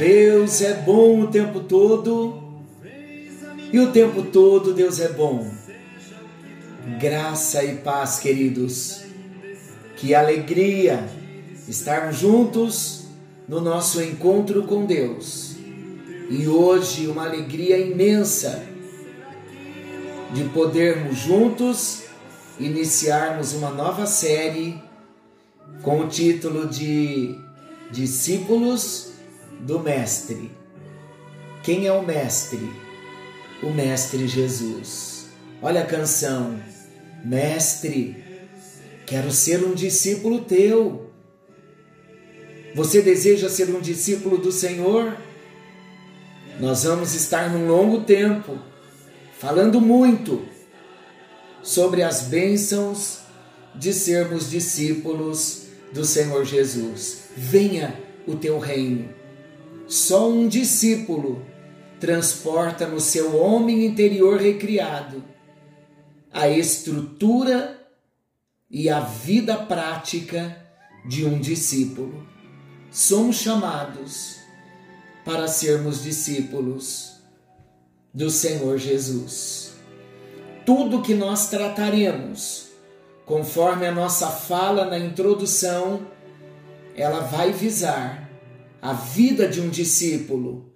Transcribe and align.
Deus 0.00 0.62
é 0.62 0.72
bom 0.72 1.20
o 1.20 1.26
tempo 1.26 1.60
todo 1.60 2.42
e 3.70 3.78
o 3.78 3.92
tempo 3.92 4.22
todo 4.22 4.72
Deus 4.72 4.98
é 4.98 5.10
bom. 5.10 5.46
Graça 6.98 7.62
e 7.62 7.76
paz, 7.76 8.18
queridos. 8.18 9.02
Que 9.98 10.14
alegria 10.14 11.06
estarmos 11.68 12.16
juntos 12.16 13.08
no 13.46 13.60
nosso 13.60 14.02
encontro 14.02 14.62
com 14.62 14.86
Deus. 14.86 15.56
E 16.30 16.48
hoje 16.48 17.06
uma 17.06 17.26
alegria 17.26 17.76
imensa 17.76 18.62
de 20.32 20.44
podermos 20.44 21.18
juntos 21.18 22.04
iniciarmos 22.58 23.52
uma 23.52 23.68
nova 23.68 24.06
série 24.06 24.82
com 25.82 26.00
o 26.00 26.08
título 26.08 26.66
de 26.68 27.38
Discípulos 27.90 29.09
do 29.60 29.80
Mestre. 29.80 30.50
Quem 31.62 31.86
é 31.86 31.92
o 31.92 32.02
Mestre? 32.02 32.70
O 33.62 33.70
Mestre 33.70 34.26
Jesus. 34.26 35.26
Olha 35.62 35.82
a 35.82 35.86
canção. 35.86 36.58
Mestre, 37.24 38.24
quero 39.06 39.30
ser 39.30 39.62
um 39.64 39.74
discípulo 39.74 40.40
teu. 40.40 41.10
Você 42.74 43.02
deseja 43.02 43.48
ser 43.48 43.68
um 43.74 43.80
discípulo 43.80 44.38
do 44.38 44.50
Senhor? 44.50 45.16
Nós 46.58 46.84
vamos 46.84 47.14
estar 47.14 47.50
num 47.50 47.66
longo 47.66 48.02
tempo 48.04 48.58
falando 49.38 49.80
muito 49.80 50.46
sobre 51.62 52.02
as 52.02 52.22
bênçãos 52.22 53.20
de 53.74 53.92
sermos 53.92 54.50
discípulos 54.50 55.66
do 55.92 56.04
Senhor 56.04 56.44
Jesus. 56.44 57.24
Venha 57.36 57.98
o 58.26 58.36
teu 58.36 58.58
reino. 58.58 59.19
Só 59.90 60.30
um 60.30 60.46
discípulo 60.46 61.44
transporta 61.98 62.86
no 62.86 63.00
seu 63.00 63.36
homem 63.36 63.84
interior 63.84 64.40
recriado 64.40 65.24
a 66.32 66.48
estrutura 66.48 67.76
e 68.70 68.88
a 68.88 69.00
vida 69.00 69.56
prática 69.56 70.64
de 71.04 71.26
um 71.26 71.40
discípulo. 71.40 72.24
Somos 72.88 73.34
chamados 73.34 74.36
para 75.24 75.48
sermos 75.48 76.04
discípulos 76.04 77.16
do 78.14 78.30
Senhor 78.30 78.78
Jesus. 78.78 79.72
Tudo 80.64 81.02
que 81.02 81.14
nós 81.14 81.48
trataremos, 81.48 82.68
conforme 83.26 83.88
a 83.88 83.92
nossa 83.92 84.28
fala 84.28 84.84
na 84.84 85.00
introdução, 85.00 86.06
ela 86.94 87.22
vai 87.22 87.50
visar 87.50 88.29
a 88.80 88.92
vida 88.92 89.46
de 89.46 89.60
um 89.60 89.68
discípulo, 89.68 90.72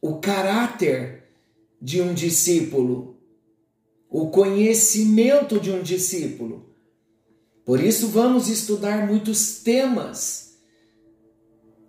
o 0.00 0.18
caráter 0.18 1.24
de 1.80 2.00
um 2.00 2.14
discípulo, 2.14 3.18
o 4.08 4.30
conhecimento 4.30 5.60
de 5.60 5.70
um 5.70 5.82
discípulo. 5.82 6.66
Por 7.64 7.80
isso, 7.80 8.08
vamos 8.08 8.48
estudar 8.48 9.06
muitos 9.06 9.62
temas 9.62 10.58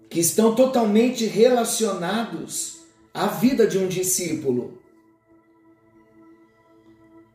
que 0.09 0.19
estão 0.19 0.53
totalmente 0.53 1.25
relacionados 1.25 2.81
à 3.13 3.27
vida 3.27 3.65
de 3.65 3.77
um 3.77 3.87
discípulo. 3.87 4.79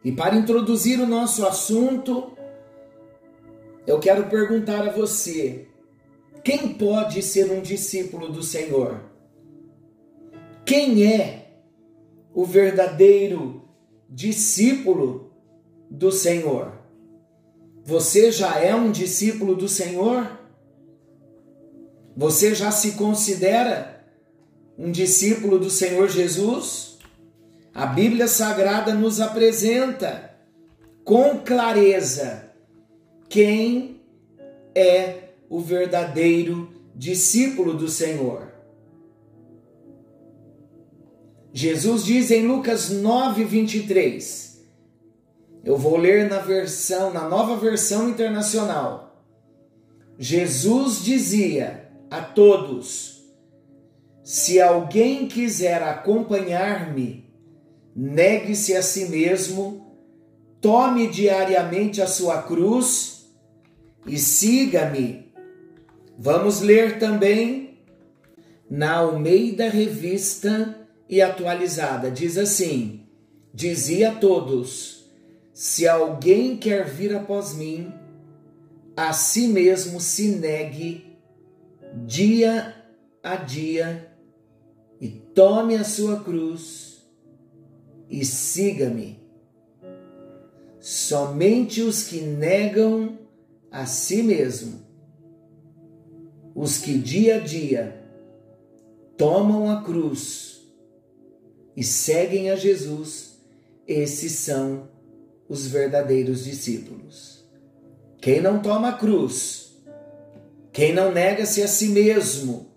E 0.05 0.13
para 0.13 0.37
introduzir 0.37 1.01
o 1.01 1.07
nosso 1.07 1.45
assunto, 1.47 2.37
eu 3.87 3.99
quero 3.99 4.29
perguntar 4.29 4.87
a 4.87 4.93
você: 4.93 5.67
quem 6.47 6.75
pode 6.75 7.25
ser 7.25 7.51
um 7.51 7.61
discípulo 7.61 8.29
do 8.29 8.41
Senhor? 8.41 9.01
Quem 10.65 11.05
é 11.05 11.49
o 12.33 12.45
verdadeiro 12.45 13.69
discípulo 14.09 15.33
do 15.91 16.13
Senhor? 16.13 16.73
Você 17.85 18.31
já 18.31 18.61
é 18.61 18.73
um 18.73 18.93
discípulo 18.93 19.57
do 19.57 19.69
Senhor? 19.69 20.39
Você 22.17 22.55
já 22.55 22.71
se 22.71 22.93
considera 22.93 24.07
um 24.79 24.93
discípulo 24.93 25.59
do 25.59 25.69
Senhor 25.69 26.09
Jesus? 26.09 26.97
A 27.75 27.87
Bíblia 27.87 28.29
Sagrada 28.29 28.95
nos 28.95 29.21
apresenta 29.21 30.33
com 31.03 31.41
clareza 31.41 32.53
quem 33.29 34.01
é 34.73 35.26
o 35.49 35.61
verdadeiro 35.61 36.69
discípulo 36.95 37.75
do 37.75 37.89
Senhor. 37.89 38.53
Jesus 41.53 42.05
diz 42.05 42.31
em 42.31 42.47
Lucas 42.47 42.91
9, 42.91 43.45
23. 43.45 44.67
Eu 45.65 45.77
vou 45.77 45.97
ler 45.97 46.29
na 46.29 46.39
versão, 46.39 47.13
na 47.13 47.29
nova 47.29 47.57
versão 47.57 48.09
internacional. 48.09 49.25
Jesus 50.19 51.03
dizia 51.03 51.91
a 52.11 52.21
todos: 52.21 53.25
Se 54.23 54.61
alguém 54.61 55.27
quiser 55.27 55.83
acompanhar-me, 55.83 57.29
negue-se 57.95 58.77
a 58.77 58.83
si 58.83 59.07
mesmo, 59.07 59.87
tome 60.61 61.09
diariamente 61.09 62.01
a 62.01 62.07
sua 62.07 62.43
cruz 62.43 63.29
e 64.07 64.19
siga-me. 64.19 65.26
Vamos 66.19 66.61
ler 66.63 66.99
também 66.99 67.79
na 68.71 68.97
Almeida 68.97 69.69
Revista 69.69 70.75
e 71.09 71.21
Atualizada. 71.21 72.11
Diz 72.11 72.39
assim: 72.39 73.07
Dizia 73.53 74.11
a 74.13 74.15
todos: 74.15 75.11
Se 75.53 75.87
alguém 75.87 76.57
quer 76.57 76.87
vir 76.87 77.15
após 77.15 77.55
mim, 77.55 77.93
a 78.97 79.13
si 79.13 79.49
mesmo 79.49 80.01
se 80.01 80.29
negue 80.29 81.19
dia 82.07 82.75
a 83.23 83.37
dia 83.37 84.11
e 84.99 85.09
tome 85.09 85.75
a 85.75 85.85
sua 85.85 86.21
cruz 86.25 87.07
e 88.09 88.25
siga-me. 88.25 89.21
Somente 90.81 91.83
os 91.83 92.05
que 92.05 92.21
negam 92.21 93.19
a 93.71 93.85
si 93.85 94.23
mesmo 94.23 94.86
os 96.57 96.79
que 96.79 96.97
dia 96.97 97.37
a 97.37 97.39
dia 97.39 98.03
tomam 99.15 99.71
a 99.71 99.83
cruz 99.83 100.63
e 101.77 101.85
seguem 101.85 102.51
a 102.51 102.57
Jesus, 102.57 103.39
esses 103.87 104.33
são 104.33 104.89
os 105.47 105.67
verdadeiros 105.67 106.45
discípulos. 106.45 107.47
Quem 108.23 108.41
não 108.41 108.63
toma 108.63 108.89
a 108.89 108.93
cruz, 108.95 109.77
quem 110.73 110.95
não 110.95 111.13
nega-se 111.13 111.63
a 111.63 111.69
si 111.69 111.89
mesmo, 111.89 112.69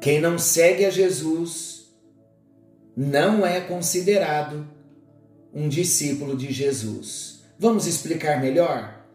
quem 0.00 0.20
não 0.20 0.36
segue 0.36 0.84
a 0.84 0.90
Jesus, 0.90 1.94
não 2.96 3.46
é 3.46 3.60
considerado 3.60 4.68
um 5.54 5.68
discípulo 5.68 6.36
de 6.36 6.52
Jesus. 6.52 7.44
Vamos 7.56 7.86
explicar 7.86 8.40
melhor? 8.40 9.06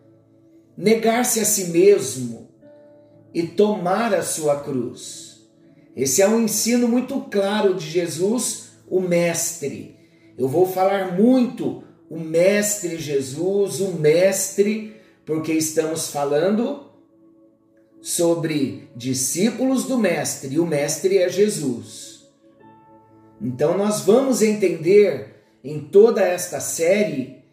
Negar-se 0.77 1.41
a 1.41 1.45
si 1.45 1.65
mesmo 1.65 2.44
e 3.35 3.43
tomar 3.43 4.13
a 4.13 4.23
sua 4.23 4.61
cruz. 4.61 5.45
Esse 5.93 6.21
é 6.21 6.27
um 6.27 6.39
ensino 6.39 6.87
muito 6.87 7.19
claro 7.29 7.73
de 7.73 7.85
Jesus, 7.85 8.69
o 8.87 9.01
Mestre. 9.01 9.97
Eu 10.37 10.47
vou 10.47 10.65
falar 10.65 11.17
muito 11.17 11.83
o 12.09 12.17
Mestre 12.17 12.97
Jesus, 12.97 13.81
o 13.81 13.91
Mestre, 13.91 14.95
porque 15.25 15.51
estamos 15.51 16.07
falando 16.07 16.85
sobre 18.01 18.89
discípulos 18.95 19.83
do 19.83 19.97
Mestre, 19.97 20.55
e 20.55 20.59
o 20.59 20.65
Mestre 20.65 21.17
é 21.17 21.27
Jesus. 21.27 22.29
Então 23.41 23.77
nós 23.77 23.99
vamos 23.99 24.41
entender 24.41 25.43
em 25.61 25.81
toda 25.81 26.21
esta 26.21 26.61
série 26.61 27.43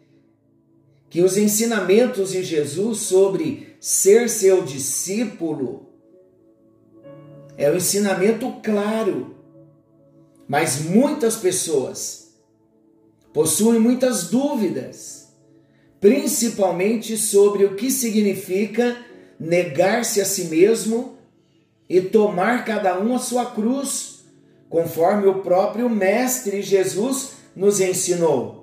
que 1.09 1.21
os 1.21 1.35
ensinamentos 1.35 2.31
de 2.31 2.41
Jesus 2.41 2.99
sobre 2.99 3.72
ser 3.85 4.29
seu 4.29 4.63
discípulo 4.63 5.89
é 7.57 7.69
um 7.69 7.75
ensinamento 7.75 8.49
claro, 8.63 9.35
mas 10.47 10.79
muitas 10.79 11.35
pessoas 11.35 12.33
possuem 13.33 13.81
muitas 13.81 14.29
dúvidas, 14.29 15.33
principalmente 15.99 17.17
sobre 17.17 17.65
o 17.65 17.75
que 17.75 17.91
significa 17.91 18.95
negar-se 19.37 20.21
a 20.21 20.25
si 20.25 20.45
mesmo 20.45 21.17
e 21.89 21.99
tomar 21.99 22.63
cada 22.63 22.97
um 22.97 23.13
a 23.13 23.19
sua 23.19 23.47
cruz, 23.47 24.23
conforme 24.69 25.27
o 25.27 25.41
próprio 25.41 25.89
Mestre 25.89 26.61
Jesus 26.61 27.31
nos 27.53 27.81
ensinou. 27.81 28.62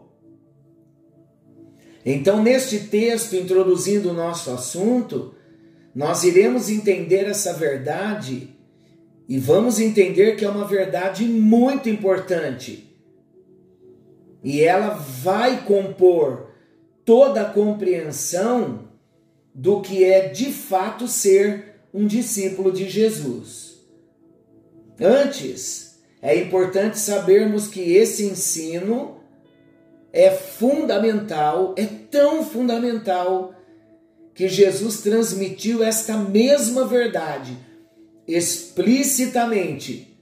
Então, 2.05 2.43
neste 2.43 2.81
texto, 2.81 3.37
introduzindo 3.37 4.11
o 4.11 4.15
nosso 4.15 4.51
assunto, 4.51 5.35
nós 5.95 6.25
iremos 6.25 6.71
entender 6.71 7.27
essa 7.27 7.53
verdade 7.53 8.57
e 9.29 9.39
vamos 9.39 9.79
entender 9.79 10.37
que 10.37 10.45
é 10.45 10.49
uma 10.49 10.67
verdade 10.67 11.25
muito 11.25 11.89
importante. 11.89 12.97
E 14.43 14.63
ela 14.63 14.95
vai 14.95 15.65
compor 15.65 16.51
toda 17.05 17.43
a 17.43 17.53
compreensão 17.53 18.89
do 19.55 19.81
que 19.81 20.05
é 20.05 20.29
de 20.29 20.51
fato 20.53 21.07
ser 21.07 21.81
um 21.93 22.07
discípulo 22.07 22.73
de 22.73 22.89
Jesus. 22.89 23.79
Antes, 24.99 26.01
é 26.23 26.37
importante 26.37 26.99
sabermos 26.99 27.67
que 27.67 27.81
esse 27.81 28.25
ensino 28.25 29.20
é 30.13 30.31
fundamental, 30.31 31.75
é 31.77 31.87
tão 31.87 32.45
fundamental 32.45 33.55
que 34.35 34.49
Jesus 34.49 35.01
transmitiu 35.01 35.83
esta 35.83 36.17
mesma 36.17 36.87
verdade 36.87 37.57
explicitamente 38.27 40.17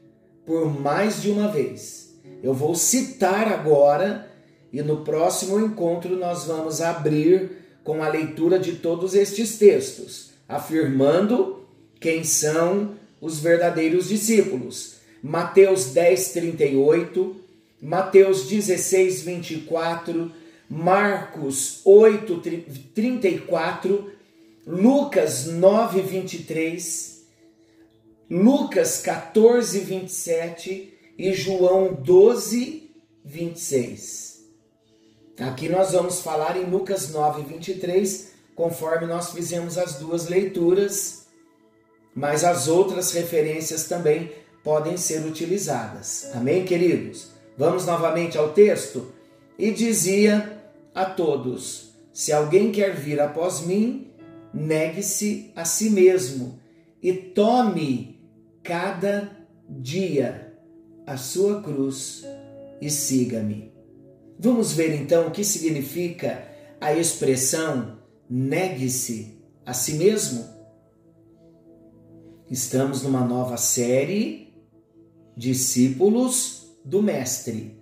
por 0.46 0.80
mais 0.80 1.20
de 1.20 1.30
uma 1.30 1.48
vez. 1.48 2.18
Eu 2.42 2.54
vou 2.54 2.74
citar 2.74 3.48
agora 3.52 4.30
e 4.72 4.82
no 4.82 5.04
próximo 5.04 5.60
encontro 5.60 6.16
nós 6.16 6.44
vamos 6.44 6.80
abrir 6.80 7.50
com 7.84 8.02
a 8.02 8.08
leitura 8.08 8.58
de 8.58 8.72
todos 8.72 9.14
estes 9.14 9.58
textos, 9.58 10.30
afirmando 10.48 11.66
quem 12.00 12.24
são 12.24 12.94
os 13.20 13.40
verdadeiros 13.40 14.08
discípulos. 14.08 14.96
Mateus 15.22 15.86
10, 15.86 16.32
38, 16.32 17.36
Mateus 17.80 18.46
16, 18.48 19.22
24, 19.22 20.32
Marcos 20.68 21.80
8, 21.84 22.42
34, 22.92 24.12
Lucas 24.66 25.46
9, 25.46 26.02
23, 26.02 27.24
Lucas 28.28 29.00
14, 29.00 29.80
27 29.80 30.98
e 31.16 31.32
João 31.32 31.94
12, 31.94 32.90
26. 33.24 34.38
Aqui 35.38 35.68
nós 35.68 35.92
vamos 35.92 36.20
falar 36.20 36.56
em 36.56 36.64
Lucas 36.64 37.10
9, 37.10 37.42
23, 37.42 38.32
conforme 38.56 39.06
nós 39.06 39.30
fizemos 39.30 39.78
as 39.78 39.94
duas 39.94 40.28
leituras, 40.28 41.28
mas 42.12 42.42
as 42.42 42.66
outras 42.66 43.12
referências 43.12 43.84
também 43.84 44.32
podem 44.64 44.96
ser 44.96 45.24
utilizadas. 45.24 46.28
Amém, 46.34 46.64
queridos? 46.64 47.37
Vamos 47.58 47.84
novamente 47.84 48.38
ao 48.38 48.52
texto? 48.52 49.12
E 49.58 49.72
dizia 49.72 50.62
a 50.94 51.04
todos: 51.04 51.90
Se 52.12 52.32
alguém 52.32 52.70
quer 52.70 52.94
vir 52.94 53.20
após 53.20 53.62
mim, 53.62 54.12
negue-se 54.54 55.50
a 55.56 55.64
si 55.64 55.90
mesmo 55.90 56.60
e 57.02 57.12
tome 57.12 58.20
cada 58.62 59.36
dia 59.68 60.56
a 61.04 61.16
sua 61.16 61.60
cruz 61.60 62.24
e 62.80 62.88
siga-me. 62.88 63.72
Vamos 64.38 64.72
ver 64.72 64.94
então 64.94 65.26
o 65.26 65.30
que 65.32 65.42
significa 65.42 66.46
a 66.80 66.94
expressão 66.94 67.98
negue-se 68.30 69.36
a 69.66 69.74
si 69.74 69.94
mesmo? 69.94 70.46
Estamos 72.48 73.02
numa 73.02 73.24
nova 73.24 73.56
série 73.56 74.54
Discípulos 75.36 76.67
do 76.84 77.02
Mestre. 77.02 77.76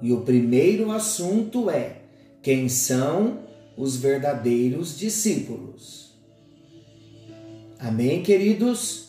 E 0.00 0.12
o 0.12 0.20
primeiro 0.20 0.90
assunto 0.90 1.68
é: 1.70 2.02
quem 2.42 2.68
são 2.68 3.40
os 3.76 3.96
verdadeiros 3.96 4.96
discípulos? 4.96 6.16
Amém, 7.78 8.22
queridos? 8.22 9.08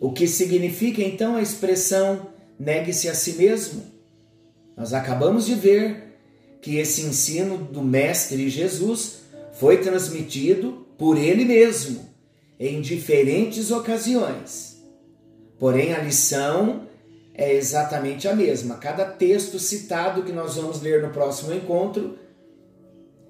O 0.00 0.12
que 0.12 0.26
significa 0.26 1.02
então 1.02 1.36
a 1.36 1.42
expressão 1.42 2.28
negue-se 2.58 3.08
a 3.08 3.14
si 3.14 3.32
mesmo? 3.32 3.82
Nós 4.76 4.92
acabamos 4.92 5.46
de 5.46 5.54
ver 5.54 6.18
que 6.60 6.76
esse 6.76 7.02
ensino 7.02 7.58
do 7.58 7.82
Mestre 7.82 8.48
Jesus 8.48 9.20
foi 9.52 9.78
transmitido 9.78 10.86
por 10.96 11.16
ele 11.16 11.44
mesmo 11.44 12.08
em 12.58 12.80
diferentes 12.80 13.70
ocasiões. 13.70 14.82
Porém, 15.58 15.94
a 15.94 16.02
lição 16.02 16.87
é 17.38 17.54
exatamente 17.54 18.26
a 18.26 18.34
mesma. 18.34 18.78
Cada 18.78 19.04
texto 19.04 19.60
citado 19.60 20.24
que 20.24 20.32
nós 20.32 20.56
vamos 20.56 20.82
ler 20.82 21.00
no 21.00 21.10
próximo 21.10 21.54
encontro 21.54 22.18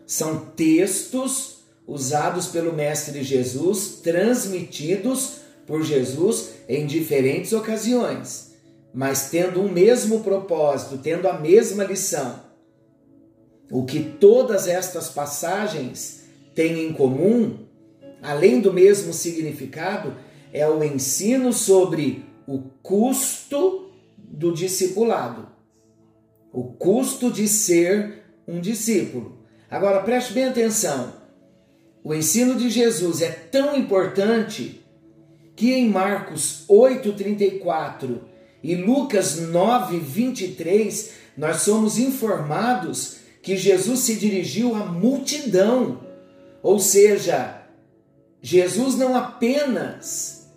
são 0.06 0.46
textos 0.56 1.58
usados 1.86 2.46
pelo 2.46 2.72
Mestre 2.72 3.22
Jesus, 3.22 4.00
transmitidos 4.02 5.40
por 5.66 5.82
Jesus 5.82 6.52
em 6.66 6.86
diferentes 6.86 7.52
ocasiões, 7.52 8.52
mas 8.94 9.28
tendo 9.28 9.60
um 9.60 9.70
mesmo 9.70 10.20
propósito, 10.20 10.96
tendo 10.96 11.28
a 11.28 11.38
mesma 11.38 11.84
lição. 11.84 12.40
O 13.70 13.84
que 13.84 14.00
todas 14.00 14.66
estas 14.66 15.10
passagens 15.10 16.22
têm 16.54 16.86
em 16.86 16.94
comum, 16.94 17.58
além 18.22 18.58
do 18.62 18.72
mesmo 18.72 19.12
significado, 19.12 20.16
é 20.50 20.66
o 20.66 20.82
ensino 20.82 21.52
sobre 21.52 22.24
o 22.46 22.62
custo 22.82 23.87
do 24.38 24.52
discipulado, 24.52 25.48
o 26.52 26.62
custo 26.62 27.28
de 27.28 27.48
ser 27.48 28.22
um 28.46 28.60
discípulo. 28.60 29.36
Agora 29.68 30.00
preste 30.00 30.32
bem 30.32 30.44
atenção: 30.44 31.12
o 32.04 32.14
ensino 32.14 32.54
de 32.54 32.70
Jesus 32.70 33.20
é 33.20 33.30
tão 33.30 33.76
importante 33.76 34.80
que 35.56 35.72
em 35.72 35.90
Marcos 35.90 36.64
8,34 36.68 38.20
e 38.62 38.76
Lucas 38.76 39.40
9,23 39.40 41.10
nós 41.36 41.62
somos 41.62 41.98
informados 41.98 43.16
que 43.42 43.56
Jesus 43.56 44.00
se 44.00 44.14
dirigiu 44.14 44.76
à 44.76 44.84
multidão, 44.84 46.00
ou 46.62 46.78
seja, 46.78 47.60
Jesus 48.40 48.94
não 48.94 49.16
apenas 49.16 50.48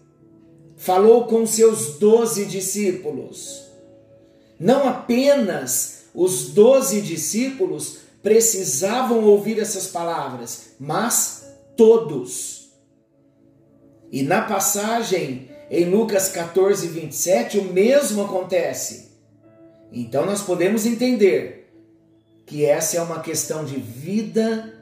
falou 0.77 1.25
com 1.25 1.47
seus 1.47 1.97
doze 1.97 2.45
discípulos. 2.45 3.70
Não 4.61 4.87
apenas 4.87 6.03
os 6.13 6.49
doze 6.49 7.01
discípulos 7.01 7.97
precisavam 8.21 9.23
ouvir 9.23 9.59
essas 9.59 9.87
palavras, 9.87 10.75
mas 10.79 11.45
todos. 11.75 12.69
E 14.11 14.21
na 14.21 14.43
passagem 14.43 15.49
em 15.67 15.85
Lucas 15.85 16.29
14, 16.29 16.87
27, 16.89 17.57
o 17.57 17.73
mesmo 17.73 18.23
acontece. 18.23 19.13
Então 19.91 20.27
nós 20.27 20.43
podemos 20.43 20.85
entender 20.85 21.73
que 22.45 22.63
essa 22.63 22.97
é 22.97 23.01
uma 23.01 23.21
questão 23.21 23.65
de 23.65 23.77
vida 23.77 24.75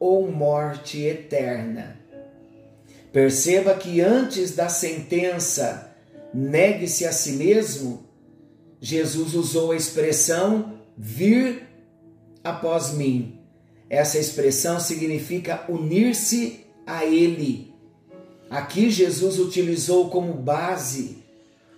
ou 0.00 0.28
morte 0.28 1.04
eterna. 1.04 2.00
Perceba 3.12 3.74
que 3.74 4.00
antes 4.00 4.56
da 4.56 4.68
sentença 4.68 5.94
negue-se 6.34 7.06
a 7.06 7.12
si 7.12 7.34
mesmo, 7.34 8.09
Jesus 8.80 9.34
usou 9.34 9.72
a 9.72 9.76
expressão 9.76 10.74
vir 10.96 11.68
após 12.42 12.92
mim. 12.92 13.38
Essa 13.88 14.18
expressão 14.18 14.80
significa 14.80 15.64
unir-se 15.68 16.64
a 16.86 17.04
Ele. 17.04 17.74
Aqui 18.48 18.90
Jesus 18.90 19.38
utilizou 19.38 20.10
como 20.10 20.32
base 20.32 21.18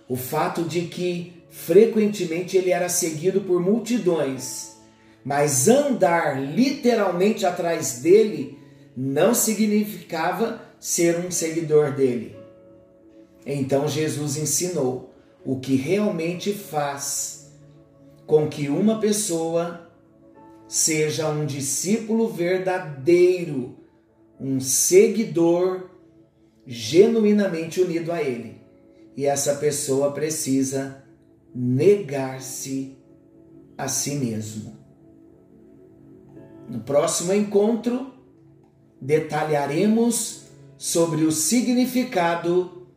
o 0.07 0.15
fato 0.15 0.63
de 0.63 0.81
que 0.81 1.43
frequentemente 1.49 2.57
ele 2.57 2.71
era 2.71 2.89
seguido 2.89 3.41
por 3.41 3.61
multidões, 3.61 4.71
mas 5.23 5.67
andar 5.67 6.41
literalmente 6.41 7.45
atrás 7.45 7.99
dele 7.99 8.57
não 8.97 9.35
significava 9.35 10.61
ser 10.79 11.19
um 11.19 11.29
seguidor 11.29 11.93
dele. 11.93 12.35
Então 13.45 13.87
Jesus 13.87 14.35
ensinou 14.35 15.12
o 15.45 15.59
que 15.59 15.75
realmente 15.75 16.53
faz 16.53 17.51
com 18.25 18.47
que 18.47 18.69
uma 18.69 18.99
pessoa 18.99 19.89
seja 20.67 21.29
um 21.29 21.45
discípulo 21.45 22.29
verdadeiro, 22.29 23.77
um 24.39 24.59
seguidor 24.59 25.89
genuinamente 26.65 27.81
unido 27.81 28.11
a 28.11 28.21
ele. 28.21 28.61
E 29.15 29.25
essa 29.25 29.55
pessoa 29.55 30.11
precisa 30.11 31.03
negar-se 31.53 32.97
a 33.77 33.87
si 33.87 34.15
mesmo. 34.15 34.75
No 36.67 36.79
próximo 36.79 37.33
encontro, 37.33 38.13
detalharemos 38.99 40.45
sobre 40.77 41.23
o 41.23 41.31
significado 41.31 42.87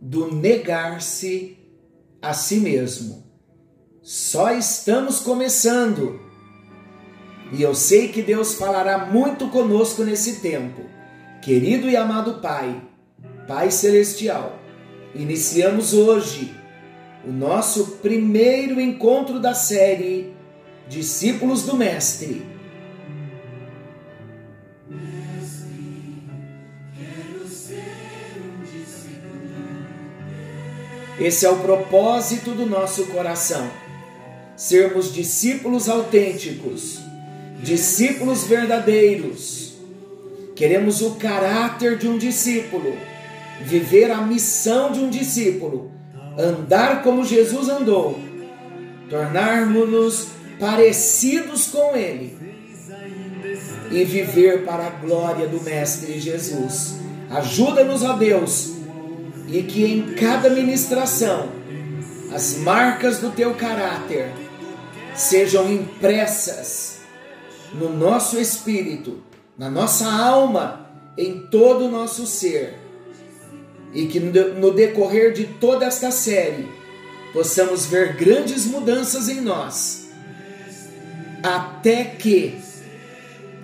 do 0.00 0.34
negar-se 0.34 1.63
a 2.24 2.32
si 2.32 2.56
mesmo. 2.56 3.22
Só 4.02 4.50
estamos 4.52 5.20
começando. 5.20 6.20
E 7.52 7.62
eu 7.62 7.74
sei 7.74 8.08
que 8.08 8.22
Deus 8.22 8.54
falará 8.54 9.06
muito 9.06 9.48
conosco 9.48 10.02
nesse 10.02 10.40
tempo. 10.40 10.82
Querido 11.42 11.88
e 11.88 11.96
amado 11.96 12.40
Pai, 12.40 12.82
Pai 13.46 13.70
Celestial, 13.70 14.58
iniciamos 15.14 15.92
hoje 15.92 16.54
o 17.26 17.30
nosso 17.30 17.98
primeiro 18.02 18.80
encontro 18.80 19.38
da 19.38 19.52
série 19.52 20.34
Discípulos 20.88 21.62
do 21.62 21.76
Mestre. 21.76 22.53
Esse 31.24 31.46
é 31.46 31.50
o 31.50 31.56
propósito 31.56 32.50
do 32.50 32.66
nosso 32.66 33.06
coração. 33.06 33.66
Sermos 34.54 35.10
discípulos 35.10 35.88
autênticos, 35.88 37.00
discípulos 37.62 38.44
verdadeiros. 38.44 39.72
Queremos 40.54 41.00
o 41.00 41.12
caráter 41.12 41.96
de 41.96 42.06
um 42.06 42.18
discípulo, 42.18 42.94
viver 43.62 44.10
a 44.10 44.20
missão 44.20 44.92
de 44.92 45.00
um 45.00 45.08
discípulo, 45.08 45.90
andar 46.38 47.02
como 47.02 47.24
Jesus 47.24 47.70
andou, 47.70 48.20
tornarmos-nos 49.08 50.26
parecidos 50.60 51.68
com 51.68 51.96
Ele 51.96 52.36
e 53.90 54.04
viver 54.04 54.66
para 54.66 54.88
a 54.88 54.90
glória 54.90 55.46
do 55.46 55.62
Mestre 55.62 56.20
Jesus. 56.20 56.96
Ajuda-nos, 57.30 58.02
ó 58.02 58.12
Deus, 58.12 58.74
e 59.48 59.62
que 59.62 59.84
em 59.84 60.14
cada 60.14 60.50
ministração 60.50 61.48
as 62.32 62.56
marcas 62.56 63.18
do 63.18 63.30
teu 63.30 63.54
caráter 63.54 64.30
sejam 65.14 65.70
impressas 65.70 66.98
no 67.72 67.94
nosso 67.96 68.38
espírito, 68.38 69.22
na 69.56 69.70
nossa 69.70 70.06
alma, 70.10 70.88
em 71.16 71.40
todo 71.46 71.86
o 71.86 71.90
nosso 71.90 72.26
ser. 72.26 72.74
E 73.92 74.06
que 74.06 74.18
no 74.18 74.72
decorrer 74.72 75.32
de 75.32 75.44
toda 75.44 75.86
esta 75.86 76.10
série 76.10 76.68
possamos 77.32 77.86
ver 77.86 78.16
grandes 78.16 78.66
mudanças 78.66 79.28
em 79.28 79.40
nós, 79.40 80.08
até 81.42 82.04
que 82.04 82.58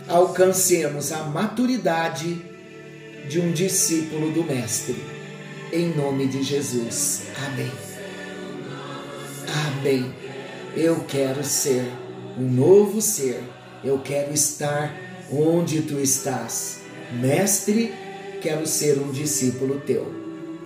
alcancemos 0.06 1.10
a 1.10 1.24
maturidade 1.24 2.40
de 3.28 3.40
um 3.40 3.52
discípulo 3.52 4.30
do 4.30 4.44
Mestre. 4.44 5.19
Em 5.72 5.94
nome 5.94 6.26
de 6.26 6.42
Jesus. 6.42 7.22
Amém. 7.46 7.70
Amém. 9.68 10.12
Eu 10.76 11.04
quero 11.04 11.44
ser 11.44 11.84
um 12.36 12.42
novo 12.42 13.00
ser. 13.00 13.40
Eu 13.84 14.00
quero 14.00 14.32
estar 14.34 14.92
onde 15.30 15.82
tu 15.82 16.00
estás. 16.00 16.80
Mestre, 17.12 17.94
quero 18.42 18.66
ser 18.66 18.98
um 18.98 19.12
discípulo 19.12 19.80
teu. 19.86 20.12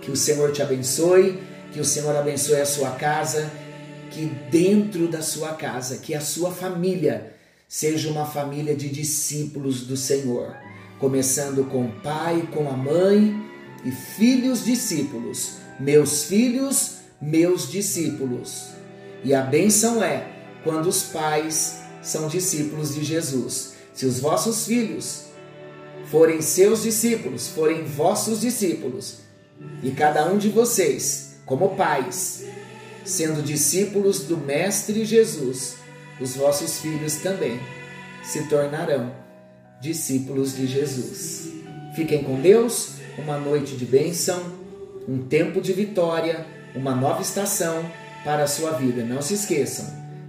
Que 0.01 0.09
o 0.09 0.15
Senhor 0.15 0.51
te 0.51 0.63
abençoe, 0.63 1.39
que 1.71 1.79
o 1.79 1.85
Senhor 1.85 2.15
abençoe 2.15 2.59
a 2.59 2.65
sua 2.65 2.89
casa, 2.91 3.51
que 4.09 4.25
dentro 4.49 5.07
da 5.07 5.21
sua 5.21 5.53
casa, 5.53 5.97
que 5.97 6.15
a 6.15 6.21
sua 6.21 6.51
família 6.51 7.35
seja 7.67 8.09
uma 8.09 8.25
família 8.25 8.75
de 8.75 8.89
discípulos 8.89 9.81
do 9.81 9.95
Senhor, 9.95 10.55
começando 10.99 11.63
com 11.69 11.85
o 11.85 11.91
pai, 12.01 12.49
com 12.51 12.67
a 12.67 12.73
mãe 12.73 13.45
e 13.85 13.91
filhos 13.91 14.65
discípulos, 14.65 15.57
meus 15.79 16.23
filhos, 16.23 16.95
meus 17.21 17.71
discípulos. 17.71 18.69
E 19.23 19.33
a 19.33 19.41
bênção 19.41 20.03
é 20.03 20.27
quando 20.63 20.87
os 20.87 21.03
pais 21.03 21.79
são 22.01 22.27
discípulos 22.27 22.95
de 22.95 23.03
Jesus. 23.03 23.75
Se 23.93 24.05
os 24.05 24.19
vossos 24.19 24.65
filhos 24.65 25.25
forem 26.09 26.41
seus 26.41 26.83
discípulos, 26.83 27.47
forem 27.47 27.85
vossos 27.85 28.41
discípulos, 28.41 29.19
e 29.81 29.91
cada 29.91 30.25
um 30.31 30.37
de 30.37 30.49
vocês, 30.49 31.37
como 31.45 31.75
pais, 31.75 32.43
sendo 33.05 33.41
discípulos 33.41 34.21
do 34.21 34.37
Mestre 34.37 35.05
Jesus, 35.05 35.75
os 36.19 36.35
vossos 36.35 36.79
filhos 36.79 37.15
também 37.15 37.59
se 38.23 38.47
tornarão 38.47 39.13
discípulos 39.79 40.55
de 40.55 40.65
Jesus. 40.65 41.64
Fiquem 41.95 42.23
com 42.23 42.41
Deus, 42.41 42.95
uma 43.17 43.37
noite 43.37 43.75
de 43.75 43.85
bênção, 43.85 44.41
um 45.07 45.19
tempo 45.19 45.61
de 45.61 45.71
vitória, 45.71 46.45
uma 46.75 46.93
nova 46.93 47.21
estação 47.21 47.89
para 48.23 48.43
a 48.43 48.47
sua 48.47 48.71
vida. 48.71 49.03
Não 49.03 49.21
se 49.21 49.35
esqueçam, 49.35 49.85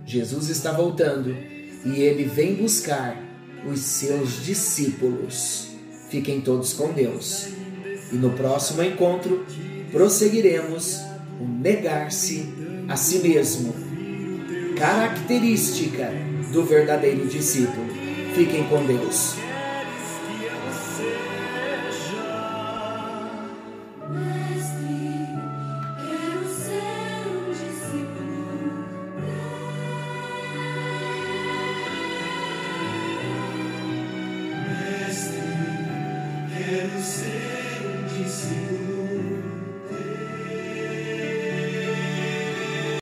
Jesus 0.07 0.49
está 0.49 0.71
voltando 0.71 1.37
e 1.85 2.01
ele 2.01 2.25
vem 2.25 2.55
buscar 2.55 3.21
os 3.69 3.81
seus 3.81 4.45
discípulos. 4.45 5.69
Fiquem 6.09 6.41
todos 6.41 6.73
com 6.73 6.93
Deus. 6.93 7.49
E 8.13 8.15
no 8.15 8.31
próximo 8.31 8.83
encontro 8.83 9.45
prosseguiremos 9.91 11.01
o 11.41 11.45
negar-se 11.45 12.47
a 12.89 12.95
si 12.95 13.19
mesmo, 13.19 13.75
característica 14.79 16.13
do 16.53 16.65
verdadeiro 16.65 17.27
discípulo. 17.27 17.89
Fiquem 18.35 18.65
com 18.69 18.85
Deus. 18.87 19.46